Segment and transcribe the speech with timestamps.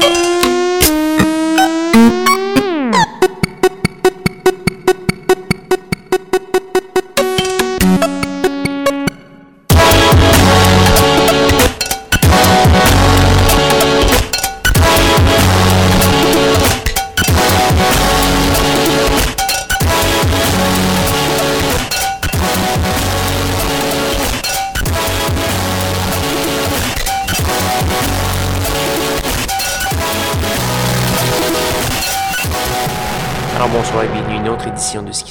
[0.00, 0.49] de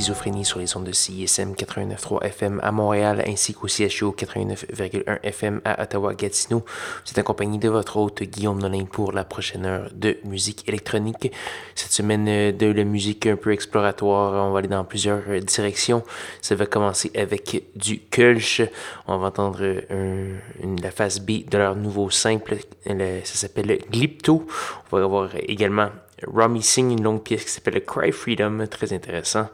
[0.09, 5.61] schizophrénie sur les ondes de CISM 89.3 FM à Montréal ainsi qu'au CHU 89.1 FM
[5.63, 6.65] à Ottawa-Gatineau.
[6.65, 11.31] Vous êtes accompagné de votre hôte Guillaume Nolin pour la prochaine heure de musique électronique.
[11.75, 15.41] Cette semaine euh, de la musique un peu exploratoire, on va aller dans plusieurs euh,
[15.41, 16.01] directions.
[16.41, 18.63] Ça va commencer avec du Kölsch.
[19.07, 20.37] On va entendre euh,
[20.81, 22.57] la phase B de leur nouveau simple.
[22.87, 24.47] Ça s'appelle Glipto.
[24.91, 25.89] On va avoir également
[26.27, 29.49] Romy signe une longue pièce qui s'appelle Cry Freedom, très intéressant.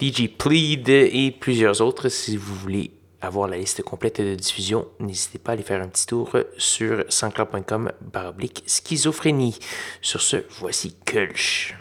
[0.00, 2.08] DJ Plead et plusieurs autres.
[2.08, 5.88] Si vous voulez avoir la liste complète de diffusion, n'hésitez pas à aller faire un
[5.88, 9.58] petit tour sur sanscloud.com baroblique schizophrénie.
[10.00, 11.76] Sur ce, voici Kulch.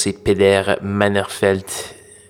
[0.00, 1.66] C'est Peder Mannerfeld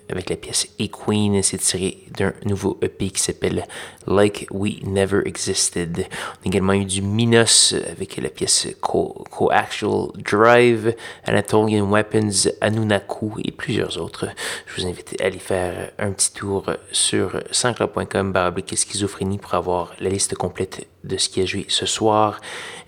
[0.09, 1.41] avec la pièce Queen.
[1.41, 3.65] C'est tiré d'un nouveau EP qui s'appelle
[4.07, 5.99] Like We Never Existed.
[5.99, 10.93] On a également eu du Minos avec la pièce Co-Actual Drive,
[11.23, 14.27] Anatolian Weapons, Anunaku et plusieurs autres.
[14.65, 19.93] Je vous invite à aller faire un petit tour sur sansclub.com baroblique schizophrénie pour avoir
[20.01, 22.39] la liste complète de ce qui a joué ce soir,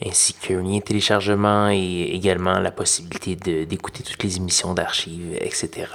[0.05, 3.35] ainsi qu'un lien téléchargement et également la possibilité
[3.65, 5.87] d'écouter toutes les émissions d'archives, etc.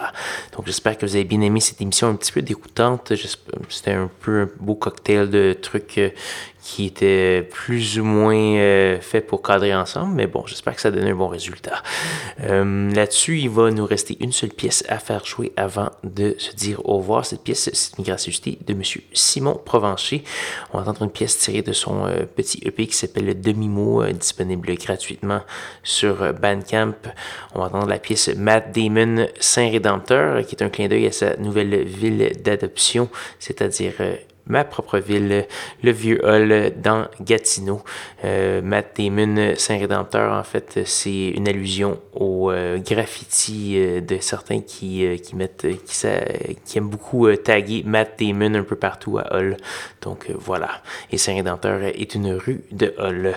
[0.56, 3.12] Donc j'espère que vous avez bien aimé cette émission un petit peu déroutante.
[3.68, 6.10] C'était un peu un beau cocktail de trucs euh,
[6.68, 10.90] qui était plus ou moins euh, fait pour cadrer ensemble, mais bon, j'espère que ça
[10.90, 11.82] donne un bon résultat.
[12.42, 16.54] Euh, là-dessus, il va nous rester une seule pièce à faire jouer avant de se
[16.54, 17.24] dire au revoir.
[17.24, 20.24] Cette pièce, c'est une gracieuseté de Monsieur Simon Provencher.
[20.74, 24.04] On va entendre une pièce tirée de son euh, petit EP qui s'appelle Le Demi-mot,
[24.12, 25.40] disponible gratuitement
[25.82, 26.92] sur Bandcamp.
[27.54, 31.34] On va entendre la pièce Matt Damon, Saint-Rédempteur, qui est un clin d'œil à sa
[31.38, 33.08] nouvelle ville d'adoption,
[33.38, 33.94] c'est-à-dire
[34.48, 35.46] ma propre ville,
[35.82, 37.82] le Vieux Hall dans Gatineau.
[38.24, 44.60] Euh, Matt Damon, Saint-Rédempteur, en fait, c'est une allusion au euh, graffiti euh, de certains
[44.60, 49.56] qui, mettent, qui, aiment beaucoup taguer Matt Damon un peu partout à Hall.
[50.02, 50.82] Donc voilà.
[51.12, 53.34] Et Saint-Rédempteur est une rue de Hall.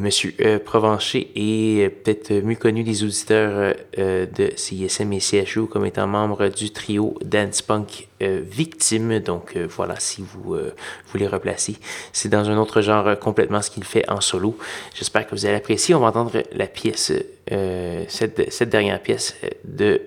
[0.00, 0.32] Monsieur
[0.64, 6.70] Provencher est peut-être mieux connu des auditeurs de CISM et CHU comme étant membre du
[6.70, 9.18] trio Dance Punk Victime.
[9.20, 10.74] Donc voilà, si euh,
[11.12, 11.76] voulez replacer.
[12.12, 14.56] C'est dans un autre genre euh, complètement ce qu'il fait en solo.
[14.94, 15.94] J'espère que vous allez apprécier.
[15.94, 17.12] On va entendre la pièce,
[17.52, 20.00] euh, cette, cette, dernière pièce de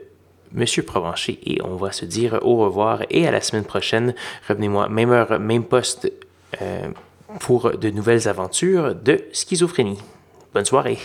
[0.51, 4.13] Monsieur Provencher et on va se dire au revoir et à la semaine prochaine.
[4.47, 6.11] Revenez-moi, même heure, même poste
[7.39, 9.99] pour de nouvelles aventures de schizophrénie.
[10.53, 10.97] Bonne soirée.